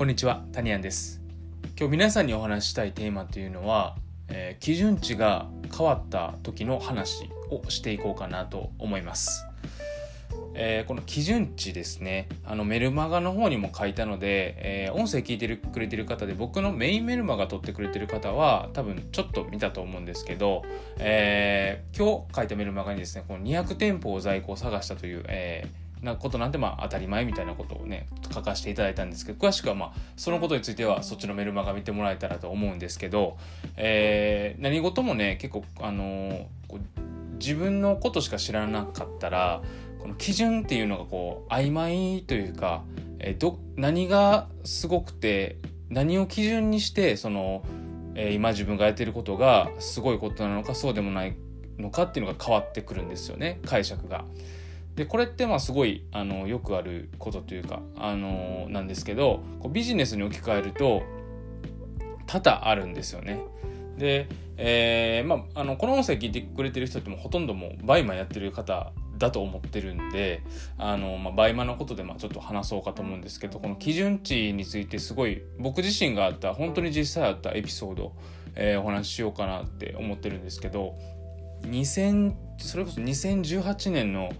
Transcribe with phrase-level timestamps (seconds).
[0.00, 1.20] こんにちは、タニアンです。
[1.78, 9.44] 今日皆さんにお話ししたいテーマというのは、えー基準値が変わった時の話をしていこうかなと思います。
[10.54, 20.62] えーこの基準値ですねあのメルマガの方にも書いたので、えー音声聞いてるくれてる方で僕のメインメルマガ撮ってくれてる方は多分ちょっと見たと思うんですけど、
[20.96, 33.36] えー今日書いたメルマガにですねこの200店舗を在庫を探したという、えーなことなんてまあ当たり前みたいなことをね書かせていただいたんですけど詳しくはまあそのことについてはそっちのメルマガ見てもらえたらと思うんですけど、
[33.76, 39.62] えー何事もね結構あのこう自分のことしか知らなかったら
[39.98, 42.82] この基準っていうのがこう曖昧というか、
[43.18, 45.56] えーど何がすごくて
[45.88, 47.62] 何を基準にしてその、
[48.14, 51.36] えー今自分がやってることがすごいことなのかそうでもない
[51.78, 54.24] のかっていうのが変わってくるんですよね解釈が。
[54.96, 61.02] でこれってまあすごいあのよくあることというか、あのなんですけどこうビジネスに置き換えると
[62.26, 63.40] 多々あるんですよね。
[63.96, 70.42] で、えーまあ、あのこの音声聞いてくれてる人ってもほとんどもうバイマやってる方だと思ってるんで
[70.78, 78.12] あの、まあ、バイマのことでまあちょっと話そうかと思うんですけどこの基準値についてすごい僕自身があった本当に実際あったエピソード、
[78.56, 80.94] えーお話ししようかなって思ってるんですけど
[81.62, 84.32] 2000それこそ2018年の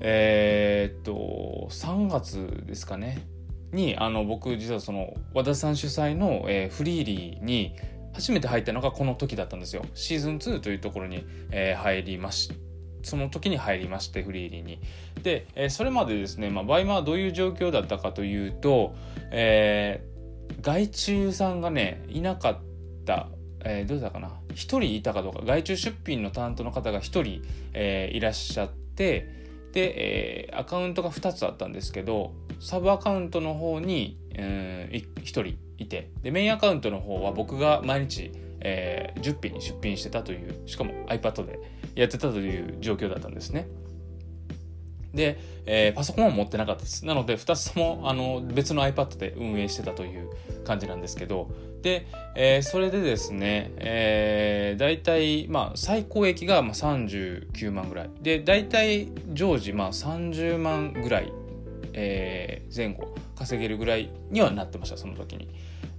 [0.00, 3.26] えーっと3月ですかね。
[3.72, 7.74] にあの僕実はその和田さん主催の、えーフリーリーに
[8.12, 9.84] 初めて入ったのがこの時だったんですよ。
[9.94, 12.50] シーズン2というところに、えー入りまし
[13.02, 14.80] その時に入りましてフリーリーに。
[15.22, 18.94] で、えーそれまでですね、まあ、バイマーはどういう状況だったかというと、
[19.30, 20.16] えー
[20.60, 22.58] 外注さんがねいなかっ
[23.04, 23.28] た
[23.64, 24.28] えーどうだったかな。
[24.50, 25.42] 1人いたかどうか。
[25.44, 27.42] 外注出品の担当の方が1人、
[27.74, 29.45] えいらっしゃって
[29.76, 41.58] で、えーアカウントが2つあったんですけどサブアカウントの方に、えー1人いてでメインアカウントの方は僕が毎日、えー10品出品してたというしかも iPad で
[41.94, 43.68] やってたという状況だったんですね。
[45.16, 47.04] で、えーパソコンは持ってなかったです。
[47.04, 50.30] なので、2つともあの別の iPad で運営してたという
[50.64, 51.50] 感じなんですけど、
[51.82, 52.06] で、
[52.36, 58.10] えーそれでですね、えー、大体、まあ、最高益がま39万ぐらい。
[58.22, 61.32] で、大体常時、まあ、30万ぐらい、
[61.94, 65.48] えー前後稼げるぐらいにはなってました、その時に。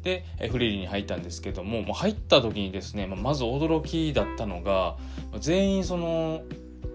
[0.03, 4.95] で、フリーリに入ったんですけども、もう入った時にですね、まず驚きだったのが、
[5.39, 6.43] 全員その、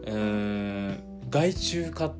[0.06, 2.12] うーん外注化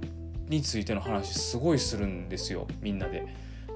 [0.48, 3.26] についての話すごいするんですよみんなで。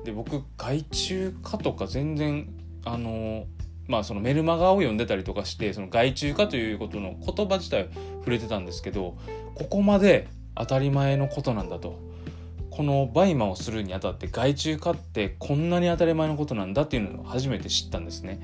[0.05, 2.49] で僕外注化とか全然
[2.85, 3.47] あの
[3.89, 7.89] まあそのメルマガを読んでたりとかしてその外注化ということの言葉自体
[8.21, 9.17] 触れてたんですけど
[9.55, 12.05] ここまで当たり前のことなんだと。
[12.71, 18.39] このバイマをするにあたって外注化ってこんなに当たり前のことなんだっていうのを初めて知ったんですね。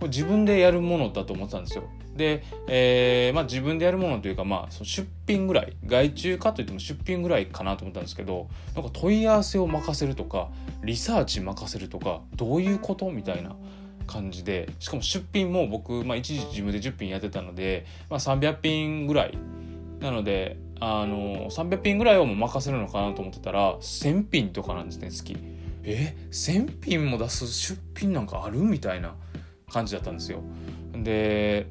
[0.00, 1.84] これ自分でやるものだと思ってたんですよ。
[2.16, 10.48] で、えーまあ、自分でやるものというか、まあ、その出品ぐらい外注化といっても出品ぐらいかなと思ったんですけどなんか問い合わせを任せるとか
[10.82, 13.56] リサーチ任せるとかどういうことみたいな
[14.06, 19.38] 感じでしかも出品も僕、まあ、一時自分で10品やってたので、まあ、300品ぐらい
[20.00, 25.36] なのであの300品ぐらいはもう任せるのかなと思ってたら1000品とかなんですね月。
[25.84, 29.14] え？1000品も出す出品なんかあるみたいな
[29.70, 30.40] 感じだったんですよ。
[30.94, 31.66] で、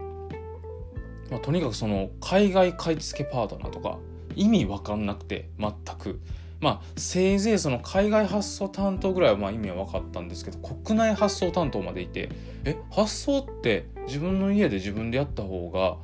[1.33, 3.97] まあ、とにかくその海外買い付けパートナーとか
[4.35, 6.21] 意味わかんなくて全く。
[6.61, 12.29] まあせいぜいその海外発送担当ぐらいはまあ意味は分かったんですけど国内発送担当までいて
[12.63, 15.97] え発送って自分の家で自分でやった方が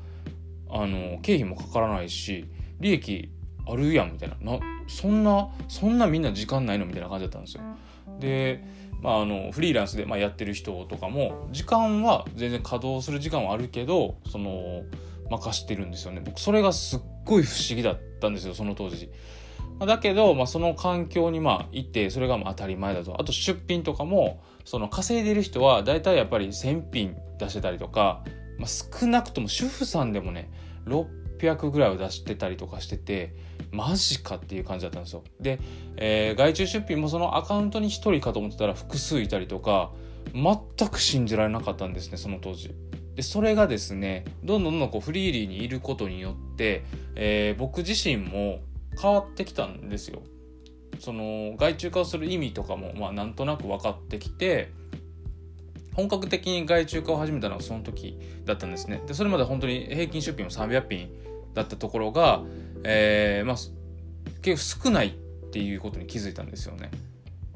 [0.70, 2.46] あの経費もかからないし
[2.80, 3.32] 利益
[3.66, 6.86] あるやんみたいななそんなそんなみんな時間ないの？
[6.86, 7.64] みたいな感じだったんですよ。
[8.20, 8.62] で、
[9.02, 14.82] まあ、あのフリーランスでまやってる人とかも時間は全然稼働する時間はあるけどその
[15.30, 19.10] 任してるんですよね僕それがすっごい不思議だったんですよその当時。
[19.86, 28.24] だけど、まあ、その環境にまあいてそれがまあ当たり前だとあと出品とかもその稼いでる人は大体やっぱり1,000品出してたりとか、
[28.58, 30.52] まあ、少なくとも主婦さんでもね
[30.86, 33.34] 600ぐらいを出してたりとかしてて
[33.72, 35.24] マジかっていう感じだったんですよ。
[35.40, 35.60] で、
[35.96, 39.92] えー外注出品もそのアカウントに1人かと思ってたら複数いたりとか
[40.34, 42.74] 全く信じられなかったんですねその当時。
[43.20, 46.86] でそれがですねどんどんどんどんこうフリーリーにいることによって、
[47.16, 48.62] えー僕自身も
[48.98, 50.22] 変わってきたんですよ。
[51.00, 54.72] その外注化をする意味とかも、まあ、なんとなく分かってきて
[55.96, 59.02] 本格的に外注化を始めたのはその時だったんですね。
[59.06, 61.10] でそれまで本当に平均出品も300品
[61.54, 62.42] だったところが、
[62.86, 63.58] えーまあ、
[64.42, 66.90] 結構少ないっていうことに気づいたんですよね。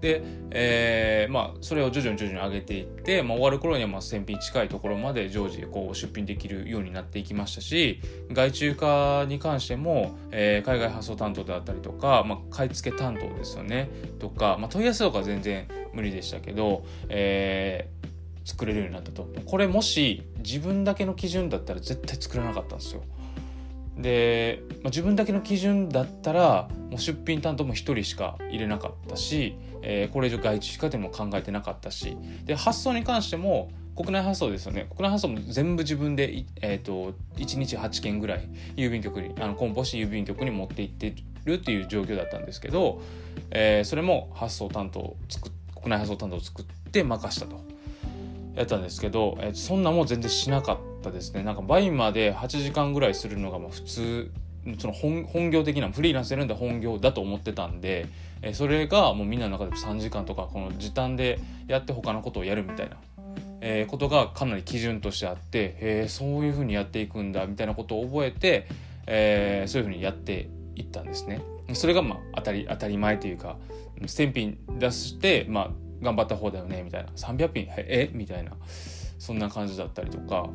[0.03, 0.21] で、
[0.51, 13.89] えー、まあ、それを徐々に徐々に上げていって、まあ、終わる頃にはま1000品近いところまで常時こう出品できるようになっていきましたし外注化に関しても、えー、海外発送担当であったりとか、まあ、買い付け担当ですよね
[14.19, 23.03] とか、まあ、問い合わせとか全然無理でしたけど、えー、作れるようになったとこれもし自分だけの基準だったら絶対作らなかったんですよ。
[23.97, 32.17] で、まあ、自分だけの基準だったらもう出品担当も1人しか入れなかったし、えー、これ以上外注化でも考えてなかったし。
[32.45, 34.87] で発送に関しても国内発送ですよね。
[34.89, 41.13] 国内発送も全部自分で、えーと、1日8件ぐらい郵便局にあの梱包して郵便局に持って行って
[41.45, 43.01] るっていう状況だったんですけど、
[43.51, 45.17] えー、それも発送担当を
[45.75, 47.61] 国内発送担当を作って任したと。
[48.55, 50.92] やったんですけど、えー、そんなもん全然しなかった。
[51.11, 51.44] ですね。
[51.44, 54.31] なんか倍まで8時間ぐらいするのがまあ普通
[54.79, 58.07] その本業的なフリーランスやるんで本業だと思ってたんで、
[58.41, 62.97] え、それがもうみんなの中で3時間とかこの時短でやって他のことをやるみたいな、
[63.59, 68.67] え、ことがかなり基準としてあってへえそういうふうにやっていくんだみたいなことを覚えて、
[69.05, 71.41] えー、そういうふうにやっていったんですね。
[71.73, 73.57] それがまあ当たり当たり前というか
[74.01, 75.69] 1000品出して、まあ、
[76.01, 77.09] 頑張った方だよねみたいな。
[77.11, 78.51] 300品えみたいな。
[79.23, 80.50] そんな感じだったりとか、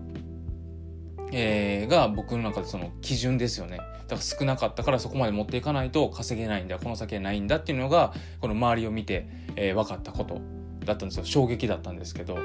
[1.33, 3.77] えー、が僕の中でその基準ですよね。
[3.77, 10.41] だから少なかったからそこまで持っていかないと稼げないんだこの先はないんだっていうのがこの周りを見て、えー、分かったこと
[10.85, 11.25] だったんですよ。
[11.25, 12.35] 衝撃だったんですけど。
[12.35, 12.41] こ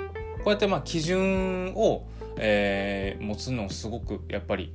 [0.47, 2.05] うやってまあ基準を、
[2.37, 4.73] えー、持つのすごくやっぱり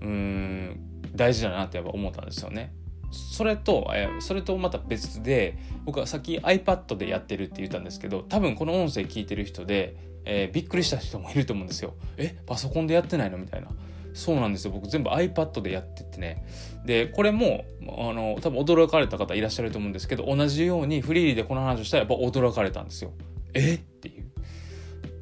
[0.00, 0.80] うん
[1.14, 2.72] 大事だなってやっぱ思ったんですよね。
[3.10, 11.94] それと、えー、それとまた別で僕はさっき iPad でやってるって言ったんですけど多分この音声聞いてる人で、えー、びっくりした人もいると思うんですよ。
[12.16, 13.38] えパソコンでやってないの？
[13.38, 13.68] みたいな。
[14.12, 14.72] そうなんですよ。
[14.72, 16.44] 僕全部 iPad でやっててね。
[16.84, 23.12] でこれもあの多分驚かれた方いらっしゃると思うんですけど同じようにフリーでこの話をしたらやっぱ驚かれたんですよ。
[23.54, 23.74] え？
[23.74, 24.30] っていう。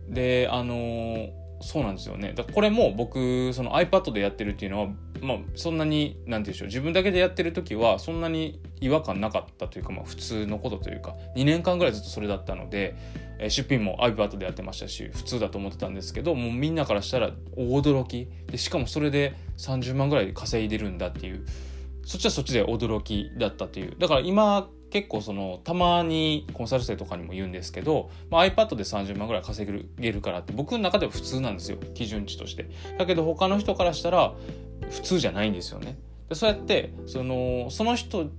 [0.08, 1.28] であの
[1.60, 2.32] そうなんですよね。
[2.34, 4.88] だこれも僕その iPad でやってるっていうのは
[5.20, 6.68] まあ、そんなに何て言うんでしょう。
[6.68, 12.96] 自分だけでやってる時はそんなに違和感なかったというか、まあ、普通のことというか2年間ぐらいずっとそれだったので、
[13.38, 18.28] え、出品も iPad でやってましたし普通だと思ってたんですけどもうみんなからしたら大驚き。
[18.50, 21.44] でしかもそれで30万ぐらい稼いでるんだっていう。
[22.04, 23.94] そっちはそっちで驚きだったっていう。
[23.98, 34.34] だから今結構そのたまにコンサル生とかにも言うんですけど、まあ、iPad で30万ぐらい稼げるからって僕の中では普通なんですよ基準値としてだけど他の人からしたら
[34.90, 35.98] 普通じゃないんですよね。
[36.28, 38.30] でそうやってそのその人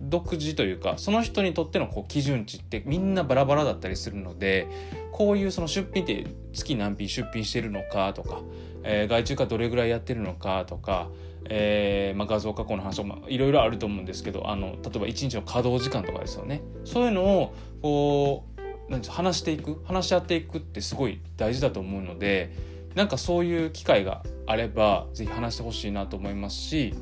[0.00, 4.68] 独自というかその人にとってのこう基準値ってみんなバラバラだったりするので
[5.12, 8.40] こういうその出品って月何品出品してるのかとか、
[8.84, 11.08] えー、外注化どれぐらいやってるのかとか、
[11.48, 16.62] えーまあ、画像加工の話とかいろいろあると思うんですけどあの例えば1日の稼働時間とかですよね。
[16.84, 18.44] そういうのをこ
[18.88, 22.54] うなん話していく話し合っていくってすごい大事だと思うので
[22.94, 26.94] なんかそういう機会があればぜひ話してほしいなと思いますし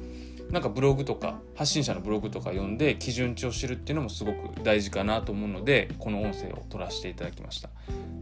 [0.51, 7.71] なんかブログとか発信者のブログとか読んで基準値を知るっていうのもすごく大事かなと思うのでこの音声を取らせていただきました。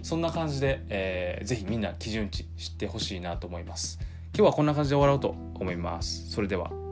[0.02, 3.98] そんな感じで、えー、ぜみんな基準値知ってほしいなと思います。
[4.36, 6.28] 今日はこんな感じで終わろうと思います。
[6.28, 6.83] それでは。